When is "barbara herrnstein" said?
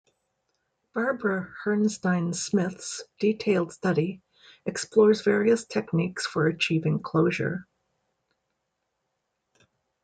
0.95-2.33